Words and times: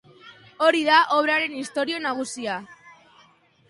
Hori 0.67 0.81
da 0.87 0.95
obraren 1.19 1.55
istorio 1.61 2.03
nagusia. 2.09 2.61